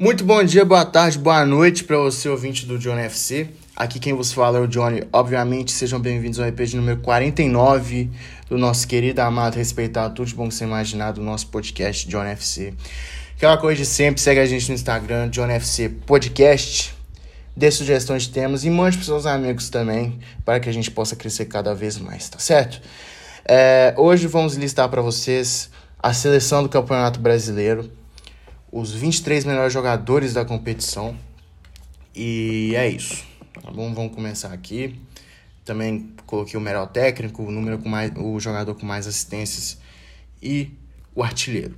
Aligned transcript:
Muito 0.00 0.24
bom 0.24 0.42
dia, 0.42 0.64
boa 0.64 0.82
tarde, 0.82 1.18
boa 1.18 1.44
noite 1.44 1.84
para 1.84 1.98
você, 1.98 2.26
ouvinte 2.26 2.64
do 2.64 2.78
Johnny 2.78 3.02
FC. 3.02 3.48
Aqui 3.76 3.98
quem 3.98 4.14
vos 4.14 4.32
fala 4.32 4.56
é 4.56 4.60
o 4.62 4.66
Johnny. 4.66 5.02
Obviamente, 5.12 5.70
sejam 5.72 6.00
bem-vindos 6.00 6.40
ao 6.40 6.48
RPG 6.48 6.74
número 6.76 7.00
49 7.00 8.08
do 8.48 8.56
nosso 8.56 8.88
querido, 8.88 9.20
amado, 9.20 9.56
respeitado, 9.56 10.14
tudo 10.14 10.28
de 10.28 10.34
bom 10.34 10.48
que 10.48 10.54
você 10.54 10.64
imaginar 10.64 11.12
do 11.12 11.20
nosso 11.20 11.48
podcast 11.48 12.08
Johnny 12.08 12.30
FC. 12.30 12.72
Aquela 13.36 13.58
coisa 13.58 13.82
de 13.82 13.86
sempre, 13.86 14.22
segue 14.22 14.40
a 14.40 14.46
gente 14.46 14.70
no 14.70 14.74
Instagram, 14.74 15.28
Johnny 15.28 15.52
FC 15.52 15.90
Podcast. 15.90 16.94
Dê 17.54 17.70
sugestões 17.70 18.22
de 18.22 18.30
temas 18.30 18.64
e 18.64 18.70
mande 18.70 18.96
para 18.96 19.04
seus 19.04 19.26
amigos 19.26 19.68
também, 19.68 20.18
para 20.46 20.58
que 20.60 20.70
a 20.70 20.72
gente 20.72 20.90
possa 20.90 21.14
crescer 21.14 21.44
cada 21.44 21.74
vez 21.74 21.98
mais, 21.98 22.26
tá 22.26 22.38
certo? 22.38 22.80
É, 23.44 23.92
hoje 23.98 24.26
vamos 24.26 24.54
listar 24.54 24.88
para 24.88 25.02
vocês 25.02 25.68
a 26.02 26.14
seleção 26.14 26.62
do 26.62 26.70
Campeonato 26.70 27.20
Brasileiro 27.20 27.99
os 28.72 28.92
23 28.92 29.44
melhores 29.44 29.72
jogadores 29.72 30.34
da 30.34 30.44
competição. 30.44 31.16
E 32.14 32.72
é 32.76 32.88
isso. 32.88 33.24
Tá 33.62 33.70
bom? 33.70 33.92
Vamos 33.92 34.14
começar 34.14 34.52
aqui. 34.52 34.98
Também 35.64 36.12
coloquei 36.26 36.58
o 36.58 36.62
melhor 36.62 36.86
técnico, 36.86 37.42
o 37.42 37.50
número 37.50 37.78
com 37.78 37.88
mais, 37.88 38.12
o 38.16 38.38
jogador 38.40 38.74
com 38.74 38.86
mais 38.86 39.06
assistências 39.06 39.78
e 40.42 40.70
o 41.14 41.22
artilheiro. 41.22 41.74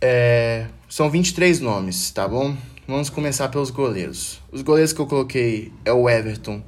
É, 0.00 0.66
são 0.88 1.10
23 1.10 1.60
nomes, 1.60 2.10
tá 2.10 2.26
bom? 2.26 2.56
Vamos 2.88 3.10
começar 3.10 3.48
pelos 3.48 3.70
goleiros. 3.70 4.40
Os 4.50 4.62
goleiros 4.62 4.92
que 4.92 5.00
eu 5.00 5.06
coloquei 5.06 5.72
é 5.84 5.92
o 5.92 6.08
Everton 6.08 6.62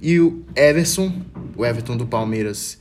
e 0.00 0.18
o 0.18 0.44
Everson, 0.56 1.22
o 1.56 1.64
Everton 1.64 1.96
do 1.96 2.06
Palmeiras 2.06 2.78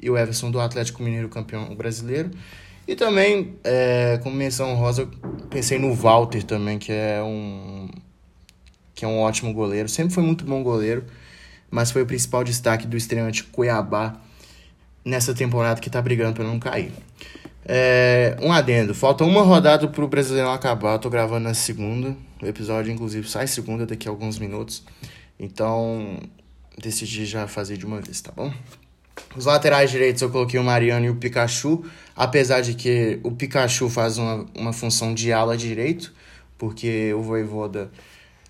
e 0.00 0.08
o 0.10 0.16
Everson 0.16 0.50
do 0.50 0.60
Atlético 0.60 1.02
Mineiro, 1.02 1.28
campeão 1.28 1.74
brasileiro. 1.74 2.30
E 2.86 2.94
também, 2.94 3.56
é, 3.64 4.18
como 4.22 4.36
menção 4.36 4.74
rosa, 4.76 5.08
pensei 5.50 5.78
no 5.78 5.92
Walter 5.92 6.42
também, 6.42 6.78
que 6.78 6.92
é 6.92 7.22
um 7.22 7.88
que 8.94 9.04
é 9.04 9.08
um 9.08 9.18
ótimo 9.18 9.52
goleiro. 9.52 9.88
Sempre 9.88 10.14
foi 10.14 10.22
muito 10.22 10.44
bom 10.44 10.62
goleiro, 10.62 11.04
mas 11.70 11.90
foi 11.90 12.02
o 12.02 12.06
principal 12.06 12.42
destaque 12.42 12.86
do 12.86 12.96
estreante 12.96 13.44
Cuiabá 13.44 14.20
nessa 15.04 15.34
temporada 15.34 15.80
que 15.80 15.90
tá 15.90 16.00
brigando 16.00 16.34
para 16.34 16.44
não 16.44 16.58
cair. 16.58 16.92
É, 17.68 18.36
um 18.40 18.52
adendo, 18.52 18.94
falta 18.94 19.24
uma 19.24 19.42
rodada 19.42 19.88
pro 19.88 20.08
Brasileirão 20.08 20.52
acabar. 20.52 20.94
Eu 20.94 20.98
tô 20.98 21.10
gravando 21.10 21.44
na 21.44 21.54
segunda. 21.54 22.16
O 22.40 22.46
episódio, 22.46 22.92
inclusive, 22.92 23.28
sai 23.28 23.46
segunda 23.46 23.84
daqui 23.84 24.08
a 24.08 24.10
alguns 24.10 24.38
minutos. 24.38 24.84
Então, 25.38 26.18
decidi 26.78 27.26
já 27.26 27.46
fazer 27.46 27.76
de 27.76 27.84
uma 27.84 28.00
vez, 28.00 28.20
tá 28.20 28.32
bom? 28.34 28.52
Os 29.36 29.44
laterais 29.44 29.90
direitos 29.90 30.22
eu 30.22 30.30
coloquei 30.30 30.58
o 30.58 30.64
Mariano 30.64 31.06
e 31.06 31.10
o 31.10 31.16
Pikachu, 31.16 31.84
apesar 32.14 32.62
de 32.62 32.74
que 32.74 33.20
o 33.22 33.30
Pikachu 33.30 33.88
faz 33.90 34.18
uma, 34.18 34.46
uma 34.54 34.72
função 34.72 35.12
de 35.12 35.32
ala 35.32 35.56
direito, 35.56 36.14
porque 36.56 37.12
o 37.12 37.22
Voivoda 37.22 37.90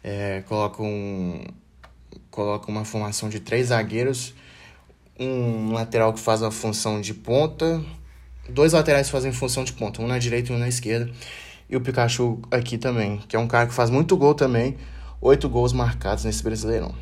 é, 0.03 0.43
coloca, 0.47 0.83
um, 0.83 1.45
coloca 2.31 2.71
uma 2.71 2.85
formação 2.85 3.29
de 3.29 3.41
três 3.41 3.69
zagueiros, 3.69 4.33
um 5.19 5.73
lateral 5.73 6.13
que 6.13 6.21
faz 6.21 6.43
a 6.43 6.51
função 6.51 7.01
de 7.01 7.15
ponta, 7.15 7.83
dois 8.49 8.73
laterais 8.73 9.11
fazem 9.11 9.33
função 9.33 9.65
de 9.65 9.73
ponta, 9.73 10.01
um 10.01 10.07
na 10.07 10.19
direita 10.19 10.53
e 10.53 10.55
um 10.55 10.59
na 10.59 10.69
esquerda, 10.69 11.11
e 11.69 11.77
o 11.77 11.81
Pikachu 11.81 12.41
aqui 12.51 12.79
também, 12.79 13.19
que 13.27 13.35
é 13.35 13.39
um 13.39 13.49
cara 13.49 13.67
que 13.67 13.75
faz 13.75 13.91
muito 13.91 14.17
gol 14.17 14.35
também, 14.35 14.77
oito 15.21 15.49
gols 15.49 15.73
marcados 15.73 16.25
nesse 16.25 16.45
Brasileirão. 16.45 16.95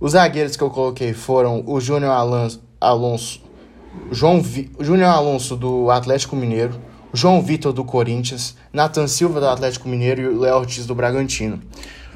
Os 0.00 0.12
zagueiros 0.12 0.56
que 0.56 0.62
eu 0.62 0.70
coloquei 0.70 1.12
foram 1.12 1.62
o 1.66 1.80
Júnior 1.80 2.12
Alonso, 2.12 2.67
Alonso, 2.80 3.42
João 4.10 4.40
Vi, 4.40 4.70
Júnior 4.80 5.10
Alonso 5.10 5.56
do 5.56 5.90
Atlético 5.90 6.36
Mineiro, 6.36 6.80
João 7.12 7.42
Vitor 7.42 7.72
do 7.72 7.84
Corinthians, 7.84 8.56
Nathan 8.72 9.06
Silva 9.06 9.40
do 9.40 9.48
Atlético 9.48 9.88
Mineiro 9.88 10.20
e 10.20 10.38
Léo 10.38 10.56
Ortiz 10.56 10.86
do 10.86 10.94
Bragantino. 10.94 11.60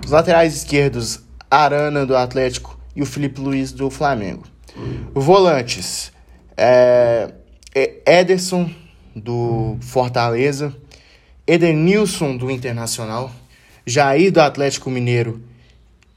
Os 0.05 0.11
laterais 0.11 0.55
esquerdos, 0.55 1.21
Arana 1.51 2.05
do 2.05 2.17
Atlético 2.17 2.79
e 2.95 3.03
o 3.03 3.07
Felipe 3.07 3.41
Luiz 3.41 3.73
do 3.73 3.91
Flamengo. 3.91 4.45
Volantes, 5.15 6.13
é 6.57 7.33
Ederson 7.75 8.71
do 9.15 9.77
Fortaleza, 9.81 10.75
Edenilson 11.47 12.37
do 12.37 12.51
Internacional, 12.51 13.31
Jair 13.87 14.31
do 14.31 14.41
Atlético 14.41 14.91
Mineiro 14.91 15.43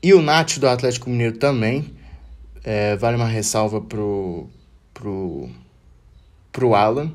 e 0.03 0.13
o 0.13 0.21
Nath 0.21 0.57
do 0.59 0.67
Atlético 0.67 1.09
Mineiro 1.09 1.37
também. 1.37 1.94
É, 2.67 2.95
vale 2.95 3.15
uma 3.15 3.27
ressalva 3.27 3.79
pro, 3.79 4.49
pro, 4.91 5.47
pro 6.51 6.73
Alan, 6.73 7.11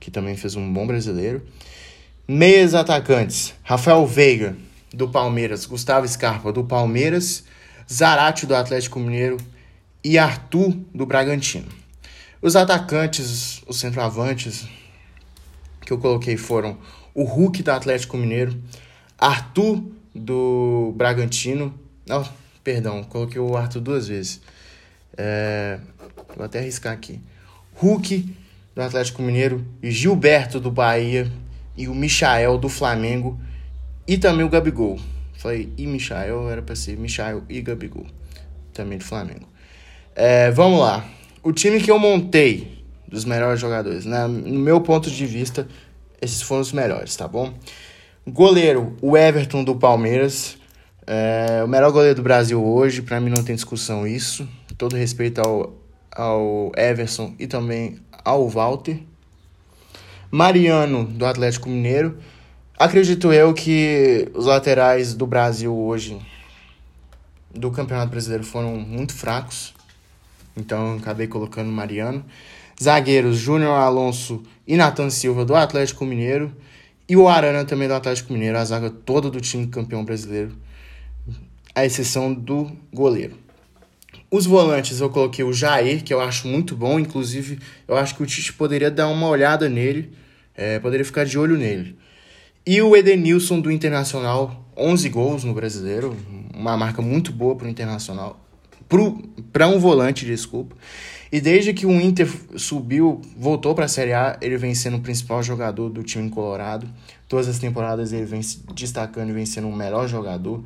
que 0.00 0.10
também 0.10 0.34
fez 0.34 0.56
um 0.56 0.72
bom 0.72 0.86
brasileiro. 0.86 1.46
Meias 2.26 2.72
atacantes: 2.72 3.52
Rafael 3.62 4.06
Veiga, 4.06 4.56
do 4.90 5.10
Palmeiras, 5.10 5.66
Gustavo 5.66 6.08
Scarpa, 6.08 6.50
do 6.50 6.64
Palmeiras, 6.64 7.44
Zarate, 7.86 8.46
do 8.46 8.54
Atlético 8.54 8.98
Mineiro 8.98 9.36
e 10.02 10.16
Arthur, 10.16 10.74
do 10.94 11.04
Bragantino. 11.04 11.68
Os 12.40 12.56
atacantes, 12.56 13.62
os 13.66 13.78
centroavantes 13.78 14.66
que 15.82 15.92
eu 15.92 15.98
coloquei 15.98 16.38
foram 16.38 16.78
o 17.14 17.24
Hulk, 17.24 17.62
do 17.62 17.70
Atlético 17.70 18.16
Mineiro, 18.16 18.58
Arthur, 19.18 19.84
do 20.14 20.94
Bragantino. 20.96 21.78
Não, 22.06 22.26
perdão, 22.64 23.04
coloquei 23.04 23.38
o 23.38 23.54
Arthur 23.54 23.80
duas 23.80 24.08
vezes. 24.08 24.40
É, 25.16 25.78
vou 26.36 26.44
até 26.44 26.58
arriscar 26.58 26.92
aqui. 26.92 27.20
Hulk, 27.74 28.34
do 28.74 28.82
Atlético 28.82 29.22
Mineiro, 29.22 29.64
Gilberto, 29.82 30.60
do 30.60 30.70
Bahia, 30.70 31.30
e 31.76 31.88
o 31.88 31.94
Michael, 31.94 32.58
do 32.58 32.68
Flamengo, 32.68 33.38
e 34.06 34.16
também 34.18 34.44
o 34.44 34.48
Gabigol. 34.48 34.98
Falei, 35.34 35.72
e 35.76 35.86
Michael, 35.86 36.50
era 36.50 36.62
para 36.62 36.76
ser 36.76 36.96
Michael 36.96 37.42
e 37.48 37.60
Gabigol, 37.60 38.06
também 38.72 38.98
do 38.98 39.04
Flamengo. 39.04 39.48
É, 40.14 40.50
vamos 40.50 40.80
lá. 40.80 41.04
O 41.42 41.52
time 41.52 41.80
que 41.80 41.90
eu 41.90 41.98
montei 41.98 42.84
dos 43.08 43.24
melhores 43.24 43.60
jogadores, 43.60 44.04
né? 44.04 44.26
no 44.26 44.60
meu 44.60 44.80
ponto 44.80 45.10
de 45.10 45.26
vista, 45.26 45.66
esses 46.20 46.40
foram 46.42 46.62
os 46.62 46.72
melhores, 46.72 47.16
tá 47.16 47.26
bom? 47.26 47.52
Goleiro, 48.26 48.96
o 49.02 49.16
Everton 49.16 49.64
do 49.64 49.74
Palmeiras. 49.74 50.56
É, 51.04 51.62
o 51.64 51.68
melhor 51.68 51.90
goleiro 51.90 52.14
do 52.14 52.22
Brasil 52.22 52.64
hoje, 52.64 53.02
para 53.02 53.20
mim 53.20 53.30
não 53.30 53.42
tem 53.42 53.56
discussão 53.56 54.06
isso 54.06 54.48
todo 54.82 54.96
respeito 54.96 55.40
ao, 55.40 55.72
ao 56.10 56.72
Everson 56.76 57.36
e 57.38 57.46
também 57.46 58.00
ao 58.24 58.48
Walter. 58.48 58.98
Mariano, 60.28 61.04
do 61.04 61.24
Atlético 61.24 61.68
Mineiro. 61.68 62.18
Acredito 62.76 63.32
eu 63.32 63.54
que 63.54 64.28
os 64.34 64.46
laterais 64.46 65.14
do 65.14 65.24
Brasil 65.24 65.72
hoje, 65.72 66.20
do 67.54 67.70
Campeonato 67.70 68.10
Brasileiro, 68.10 68.42
foram 68.42 68.74
muito 68.74 69.14
fracos. 69.14 69.72
Então 70.56 70.96
acabei 70.96 71.28
colocando 71.28 71.70
Mariano. 71.70 72.24
Zagueiros 72.82 73.36
Júnior 73.36 73.74
Alonso 73.74 74.42
e 74.66 74.76
Nathan 74.76 75.10
Silva, 75.10 75.44
do 75.44 75.54
Atlético 75.54 76.04
Mineiro. 76.04 76.52
E 77.08 77.16
o 77.16 77.28
Arana 77.28 77.64
também 77.64 77.86
do 77.86 77.94
Atlético 77.94 78.32
Mineiro, 78.32 78.58
a 78.58 78.64
zaga 78.64 78.90
toda 78.90 79.30
do 79.30 79.40
time 79.40 79.68
campeão 79.68 80.04
brasileiro, 80.04 80.56
à 81.72 81.84
exceção 81.84 82.34
do 82.34 82.68
goleiro. 82.92 83.41
Os 84.32 84.46
volantes 84.46 84.98
eu 84.98 85.10
coloquei 85.10 85.44
o 85.44 85.52
Jair, 85.52 86.02
que 86.02 86.14
eu 86.14 86.18
acho 86.18 86.48
muito 86.48 86.74
bom, 86.74 86.98
inclusive 86.98 87.58
eu 87.86 87.98
acho 87.98 88.16
que 88.16 88.22
o 88.22 88.26
Tite 88.26 88.50
poderia 88.54 88.90
dar 88.90 89.08
uma 89.08 89.28
olhada 89.28 89.68
nele, 89.68 90.10
é, 90.54 90.78
poderia 90.78 91.04
ficar 91.04 91.26
de 91.26 91.38
olho 91.38 91.54
nele. 91.54 91.98
E 92.64 92.80
o 92.80 92.96
Edenilson 92.96 93.60
do 93.60 93.70
Internacional, 93.70 94.72
11 94.74 95.08
gols 95.10 95.44
no 95.44 95.52
Brasileiro, 95.52 96.16
uma 96.54 96.78
marca 96.78 97.02
muito 97.02 97.30
boa 97.30 97.54
para 97.54 97.66
o 97.66 97.68
Internacional, 97.68 98.42
para 99.52 99.68
um 99.68 99.78
volante, 99.78 100.24
desculpa. 100.24 100.74
E 101.30 101.38
desde 101.38 101.74
que 101.74 101.84
o 101.84 101.92
Inter 102.00 102.26
subiu, 102.56 103.20
voltou 103.36 103.74
para 103.74 103.84
a 103.84 103.88
Série 103.88 104.14
A, 104.14 104.38
ele 104.40 104.56
vem 104.56 104.74
sendo 104.74 104.96
o 104.96 105.00
principal 105.02 105.42
jogador 105.42 105.90
do 105.90 106.02
time 106.02 106.30
colorado. 106.30 106.88
Todas 107.28 107.48
as 107.48 107.58
temporadas 107.58 108.14
ele 108.14 108.24
vem 108.24 108.40
se 108.40 108.62
destacando 108.74 109.28
e 109.28 109.32
vem 109.34 109.44
sendo 109.44 109.68
o 109.68 109.76
melhor 109.76 110.08
jogador 110.08 110.64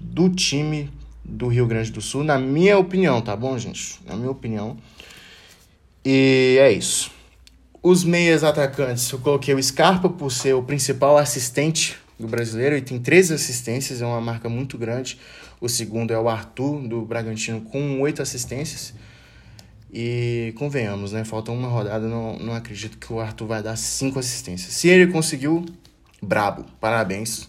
do 0.00 0.30
time 0.30 0.90
do 1.28 1.48
Rio 1.48 1.66
Grande 1.66 1.90
do 1.90 2.00
Sul, 2.00 2.22
na 2.22 2.38
minha 2.38 2.78
opinião, 2.78 3.20
tá 3.20 3.34
bom, 3.36 3.58
gente? 3.58 3.98
Na 4.06 4.16
minha 4.16 4.30
opinião. 4.30 4.76
E 6.04 6.56
é 6.60 6.70
isso. 6.70 7.10
Os 7.82 8.04
meias 8.04 8.44
atacantes, 8.44 9.10
eu 9.10 9.18
coloquei 9.18 9.54
o 9.54 9.62
Scarpa 9.62 10.08
por 10.08 10.30
ser 10.30 10.54
o 10.54 10.62
principal 10.62 11.18
assistente 11.18 11.96
do 12.18 12.26
brasileiro 12.26 12.76
e 12.76 12.80
tem 12.80 12.98
13 12.98 13.34
assistências, 13.34 14.00
é 14.00 14.06
uma 14.06 14.20
marca 14.20 14.48
muito 14.48 14.78
grande. 14.78 15.18
O 15.60 15.68
segundo 15.68 16.12
é 16.12 16.18
o 16.18 16.28
Arthur, 16.28 16.86
do 16.86 17.02
Bragantino, 17.02 17.60
com 17.60 18.00
8 18.00 18.22
assistências. 18.22 18.94
E 19.92 20.52
convenhamos, 20.56 21.12
né? 21.12 21.24
Falta 21.24 21.50
uma 21.52 21.68
rodada, 21.68 22.06
não, 22.06 22.38
não 22.38 22.54
acredito 22.54 22.98
que 22.98 23.12
o 23.12 23.20
Arthur 23.20 23.46
vai 23.46 23.62
dar 23.62 23.76
5 23.76 24.18
assistências. 24.18 24.72
Se 24.72 24.88
ele 24.88 25.10
conseguiu, 25.12 25.64
brabo, 26.22 26.64
parabéns. 26.80 27.48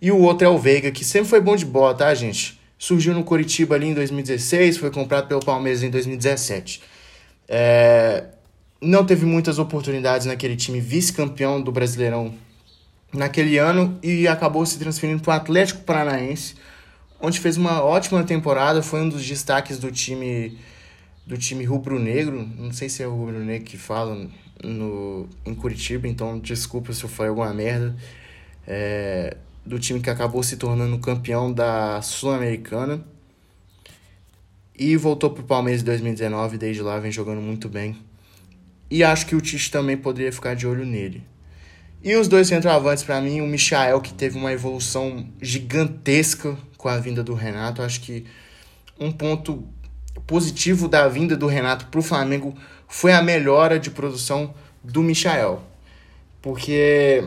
E 0.00 0.10
o 0.10 0.18
outro 0.18 0.46
é 0.46 0.50
o 0.50 0.58
Veiga, 0.58 0.90
que 0.90 1.04
sempre 1.04 1.28
foi 1.28 1.40
bom 1.40 1.56
de 1.56 1.64
bola, 1.64 1.94
tá, 1.94 2.14
gente? 2.14 2.60
Surgiu 2.78 3.14
no 3.14 3.24
Coritiba 3.24 3.74
ali 3.74 3.86
em 3.86 3.94
2016, 3.94 4.76
foi 4.78 4.90
comprado 4.90 5.28
pelo 5.28 5.40
Palmeiras 5.40 5.82
em 5.82 5.90
2017. 5.90 6.82
É, 7.48 8.24
não 8.80 9.04
teve 9.04 9.24
muitas 9.24 9.58
oportunidades 9.58 10.26
naquele 10.26 10.56
time 10.56 10.80
vice-campeão 10.80 11.60
do 11.60 11.72
Brasileirão 11.72 12.34
naquele 13.12 13.58
ano 13.58 13.98
e 14.02 14.26
acabou 14.26 14.66
se 14.66 14.78
transferindo 14.78 15.22
para 15.22 15.34
o 15.34 15.36
Atlético 15.36 15.82
Paranaense, 15.82 16.56
onde 17.20 17.38
fez 17.38 17.56
uma 17.56 17.82
ótima 17.82 18.24
temporada, 18.24 18.82
foi 18.82 19.00
um 19.00 19.08
dos 19.08 19.24
destaques 19.24 19.78
do 19.78 19.90
time 19.90 20.58
do 21.26 21.38
time 21.38 21.64
rubro-negro, 21.64 22.46
não 22.58 22.70
sei 22.70 22.88
se 22.90 23.02
é 23.02 23.06
o 23.06 23.14
rubro-negro 23.14 23.64
que 23.64 23.78
fala 23.78 24.28
no, 24.62 25.26
em 25.46 25.54
Curitiba, 25.54 26.06
então 26.06 26.38
desculpa 26.38 26.92
se 26.92 27.02
eu 27.02 27.08
falei 27.08 27.30
alguma 27.30 27.52
merda, 27.54 27.96
é, 28.66 29.34
do 29.64 29.78
time 29.78 30.00
que 30.00 30.10
acabou 30.10 30.42
se 30.42 30.56
tornando 30.56 30.98
campeão 30.98 31.52
da 31.52 32.02
Sul-Americana 32.02 33.04
e 34.76 34.96
voltou 34.96 35.30
para 35.30 35.42
o 35.42 35.46
Palmeiras 35.46 35.82
em 35.82 35.84
2019, 35.84 36.58
desde 36.58 36.82
lá 36.82 36.98
vem 36.98 37.10
jogando 37.10 37.40
muito 37.40 37.68
bem. 37.68 37.96
E 38.90 39.02
acho 39.02 39.26
que 39.26 39.34
o 39.34 39.40
Tite 39.40 39.70
também 39.70 39.96
poderia 39.96 40.32
ficar 40.32 40.54
de 40.54 40.66
olho 40.66 40.84
nele. 40.84 41.22
E 42.02 42.14
os 42.16 42.28
dois 42.28 42.48
centroavantes, 42.48 43.02
para 43.02 43.20
mim, 43.20 43.40
o 43.40 43.46
Michael, 43.46 44.00
que 44.00 44.12
teve 44.12 44.36
uma 44.36 44.52
evolução 44.52 45.26
gigantesca 45.40 46.56
com 46.76 46.88
a 46.88 46.98
vinda 46.98 47.24
do 47.24 47.32
Renato. 47.32 47.80
Acho 47.80 48.00
que 48.02 48.26
um 49.00 49.10
ponto 49.10 49.66
positivo 50.26 50.86
da 50.86 51.08
vinda 51.08 51.34
do 51.34 51.46
Renato 51.46 51.86
para 51.86 51.98
o 51.98 52.02
Flamengo 52.02 52.54
foi 52.86 53.12
a 53.12 53.22
melhora 53.22 53.78
de 53.78 53.90
produção 53.90 54.54
do 54.82 55.02
Michael. 55.02 55.62
Porque 56.42 57.24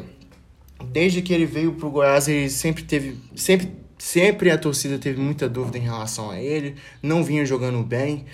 desde 0.83 1.21
que 1.21 1.33
ele 1.33 1.45
veio 1.45 1.73
para 1.73 1.87
o 1.87 1.91
Goiás, 1.91 2.27
ele 2.27 2.49
sempre 2.49 2.83
teve. 2.83 3.17
Sempre, 3.35 3.71
sempre 3.97 4.51
a 4.51 4.57
torcida 4.57 4.97
teve 4.97 5.19
muita 5.19 5.49
dúvida 5.49 5.77
em 5.77 5.81
relação 5.81 6.29
a 6.29 6.39
ele. 6.39 6.75
Não 7.01 7.23
vinha 7.23 7.45
jogando 7.45 7.83
bem. 7.83 8.25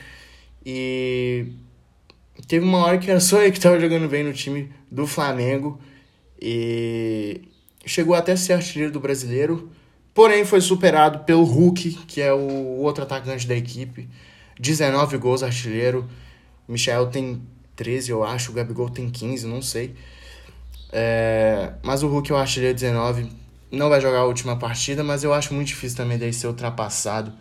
E 0.66 1.48
teve 2.48 2.66
uma 2.66 2.80
hora 2.80 2.98
que 2.98 3.10
era 3.10 3.20
só 3.20 3.42
ele 3.42 3.52
que 3.52 3.58
estava 3.58 3.80
jogando 3.80 4.08
bem 4.08 4.24
no 4.24 4.34
time 4.34 4.70
do 4.92 5.08
Flamengo. 5.08 5.80
E 6.42 7.42
chegou 7.86 8.16
até 8.16 8.34
a 8.34 8.38
ser 8.38 8.54
artilheiro 8.54 8.92
do 8.92 9.00
brasileiro. 9.00 9.70
Porém, 10.14 10.46
foi 10.46 10.62
superado 10.62 11.20
pelo 11.20 11.44
Hulk, 11.44 12.06
que 12.06 12.22
é 12.22 12.32
o 12.32 12.78
outro 12.80 13.04
atacante 13.04 13.48
da 13.48 13.56
equipe. 13.56 14.08
19 14.60 15.18
gols 15.18 15.42
artilheiro. 15.42 16.08
Michel 16.68 17.08
tem 17.08 17.42
13, 17.76 18.12
eu 18.12 18.24
acho. 18.24 18.52
O 18.52 18.54
Gabigol 18.54 18.90
tem 18.90 19.10
15, 19.10 19.48
não 19.48 19.62
sei. 19.62 19.96
É, 20.96 21.72
mas 21.82 22.04
o 22.04 22.08
Hulk 22.08 22.30
eu 22.30 22.38
acho 22.38 22.60
ele 22.60 22.72
19. 22.72 23.28
Não 23.72 23.90
vai 23.90 24.00
jogar 24.00 24.20
a 24.20 24.26
última 24.26 24.56
partida, 24.56 25.04
mas 25.04 25.24
eu 25.24 25.34
acho 25.34 25.52
muito 25.54 25.70
difícil 25.70 25.98
também 25.98 26.20
dele 26.20 26.32
ser 26.32 26.46
ultrapassado 26.46 27.34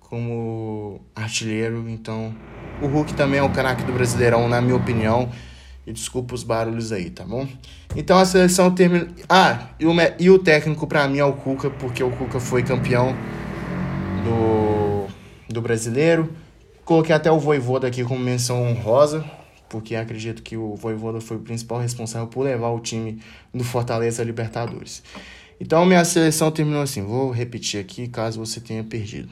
como 0.00 1.00
artilheiro. 1.14 1.86
Então, 1.90 2.34
o 2.80 2.86
Hulk 2.86 3.12
também 3.12 3.38
é 3.38 3.42
o 3.42 3.50
craque 3.50 3.82
do 3.82 3.92
Brasileirão, 3.92 4.48
na 4.48 4.62
minha 4.62 4.74
opinião. 4.74 5.30
E 5.86 5.92
desculpa 5.92 6.34
os 6.34 6.42
barulhos 6.42 6.90
aí, 6.90 7.10
tá 7.10 7.24
bom? 7.24 7.46
Então 7.94 8.18
a 8.18 8.24
seleção 8.24 8.74
termina. 8.74 9.08
Ah, 9.28 9.68
e 9.78 9.86
o, 9.86 9.92
e 10.18 10.30
o 10.30 10.38
técnico 10.38 10.86
para 10.86 11.06
mim 11.06 11.18
é 11.18 11.24
o 11.24 11.32
Cuca, 11.32 11.70
porque 11.70 12.02
o 12.02 12.10
Cuca 12.10 12.40
foi 12.40 12.64
campeão 12.64 13.14
do, 14.24 15.06
do 15.48 15.60
brasileiro. 15.60 16.32
Coloquei 16.84 17.14
até 17.14 17.30
o 17.30 17.38
Voivoda 17.38 17.86
aqui 17.86 18.02
como 18.02 18.18
menção 18.18 18.62
honrosa, 18.64 19.24
porque 19.68 19.94
acredito 19.94 20.42
que 20.42 20.56
o 20.56 20.74
Voivoda 20.74 21.20
foi 21.20 21.36
o 21.36 21.40
principal 21.40 21.78
responsável 21.78 22.28
por 22.28 22.42
levar 22.42 22.70
o 22.70 22.80
time 22.80 23.20
do 23.52 23.64
Fortaleza 23.64 24.22
à 24.22 24.24
Libertadores. 24.24 25.02
Então 25.60 25.84
minha 25.84 26.04
seleção 26.04 26.50
terminou 26.50 26.82
assim, 26.82 27.02
vou 27.02 27.30
repetir 27.30 27.80
aqui 27.80 28.08
caso 28.08 28.38
você 28.38 28.60
tenha 28.60 28.84
perdido. 28.84 29.30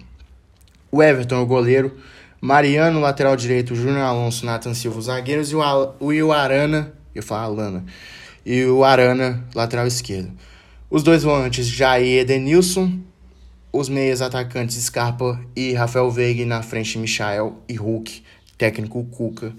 O 0.91 1.03
Everton, 1.03 1.43
o 1.43 1.47
goleiro, 1.47 1.97
Mariano, 2.41 3.01
lateral 3.01 3.37
direito, 3.37 3.75
Júnior 3.75 4.03
Alonso, 4.03 4.47
Nathan 4.47 4.75
Silva, 4.75 4.99
os 4.99 5.07
zagueiros 5.07 5.51
e 5.51 5.57
o, 5.57 5.63
Al 5.63 5.97
o, 5.99 6.13
o 6.13 6.33
Arana, 6.33 6.93
eu 7.15 7.23
falo 7.23 7.61
Alana, 7.61 7.85
e 8.45 8.65
o 8.65 8.85
Arana, 8.85 9.45
lateral 9.55 9.87
esquerdo. 9.87 10.31
Os 10.91 11.03
dois 11.03 11.23
volantes, 11.23 11.67
Jair 11.67 12.07
e 12.07 12.19
Edenilson, 12.19 13.01
os 13.73 13.89
meias 13.89 14.23
atacantes 14.23 14.77
Scarpa 14.77 15.41
e 15.57 15.73
Rafael 15.73 16.09
Veiga 16.11 16.47
na 16.47 16.63
frente 16.63 16.97
Michael 16.97 17.61
e 17.69 17.75
Hulk, 17.75 18.23
técnico 18.57 19.05
Cuca. 19.07 19.53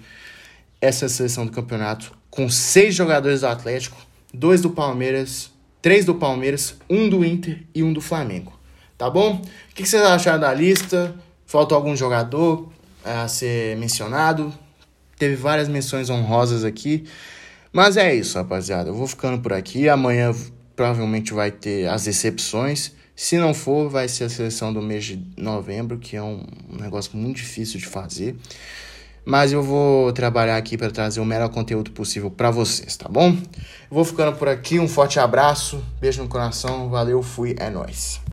Essa 0.86 1.06
é 1.06 1.08
seleção 1.08 1.44
do 1.44 1.50
campeonato 1.50 2.12
com 2.30 2.48
seis 2.48 2.94
jogadores 2.94 3.40
do 3.40 3.48
Atlético, 3.48 3.96
dois 4.32 4.60
do 4.60 4.70
Palmeiras, 4.70 5.50
três 5.82 6.04
do 6.04 6.14
Palmeiras, 6.14 6.76
um 6.88 7.08
do 7.08 7.24
Inter 7.24 7.64
e 7.74 7.82
um 7.82 7.92
do 7.92 8.00
Flamengo. 8.00 8.56
Tá 8.96 9.10
bom? 9.10 9.42
O 9.42 9.74
que 9.74 9.84
vocês 9.84 10.00
acharam 10.00 10.38
da 10.38 10.54
lista? 10.54 11.12
Faltou 11.44 11.74
algum 11.74 11.96
jogador 11.96 12.68
a 13.04 13.26
ser 13.26 13.76
mencionado? 13.78 14.54
Teve 15.18 15.34
várias 15.34 15.66
menções 15.66 16.08
honrosas 16.08 16.62
aqui. 16.62 17.02
Mas 17.72 17.96
é 17.96 18.14
isso, 18.14 18.38
rapaziada. 18.38 18.90
Eu 18.90 18.94
vou 18.94 19.08
ficando 19.08 19.42
por 19.42 19.52
aqui. 19.52 19.88
Amanhã 19.88 20.32
provavelmente 20.76 21.34
vai 21.34 21.50
ter 21.50 21.88
as 21.88 22.06
recepções. 22.06 22.92
Se 23.16 23.36
não 23.38 23.52
for, 23.52 23.90
vai 23.90 24.06
ser 24.06 24.22
a 24.22 24.28
seleção 24.28 24.72
do 24.72 24.80
mês 24.80 25.04
de 25.04 25.20
novembro, 25.36 25.98
que 25.98 26.14
é 26.14 26.22
um 26.22 26.46
negócio 26.70 27.16
muito 27.16 27.38
difícil 27.38 27.80
de 27.80 27.86
fazer. 27.86 28.36
Mas 29.28 29.52
eu 29.52 29.60
vou 29.60 30.12
trabalhar 30.12 30.56
aqui 30.56 30.78
para 30.78 30.88
trazer 30.88 31.18
o 31.18 31.24
melhor 31.24 31.48
conteúdo 31.48 31.90
possível 31.90 32.30
para 32.30 32.48
vocês, 32.48 32.96
tá 32.96 33.08
bom? 33.08 33.30
Eu 33.30 33.90
vou 33.90 34.04
ficando 34.04 34.36
por 34.36 34.48
aqui. 34.48 34.78
Um 34.78 34.86
forte 34.86 35.18
abraço, 35.18 35.82
beijo 36.00 36.22
no 36.22 36.28
coração, 36.28 36.88
valeu, 36.88 37.20
fui, 37.24 37.56
é 37.58 37.68
nóis. 37.68 38.20